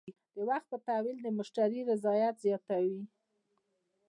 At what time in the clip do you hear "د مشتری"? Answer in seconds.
1.21-1.79